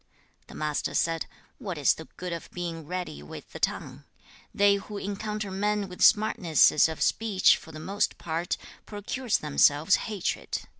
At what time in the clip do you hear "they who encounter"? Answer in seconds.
4.51-5.51